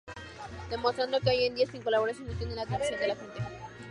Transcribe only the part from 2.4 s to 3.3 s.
la atracción de la